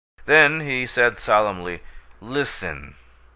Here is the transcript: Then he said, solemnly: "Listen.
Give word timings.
Then 0.25 0.61
he 0.61 0.87
said, 0.87 1.19
solemnly: 1.19 1.83
"Listen. 2.21 2.95